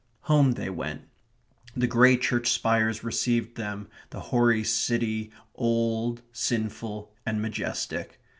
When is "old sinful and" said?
5.53-7.39